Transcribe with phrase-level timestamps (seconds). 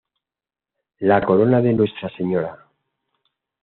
[1.11, 2.53] La corona de Ntra´Sra.